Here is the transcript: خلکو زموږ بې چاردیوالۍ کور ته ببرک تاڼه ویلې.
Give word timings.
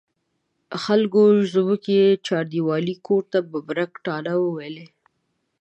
خلکو 0.83 1.21
زموږ 1.53 1.81
بې 1.85 2.01
چاردیوالۍ 2.27 2.95
کور 3.07 3.23
ته 3.31 3.39
ببرک 3.51 3.91
تاڼه 4.05 4.33
ویلې. 4.39 4.87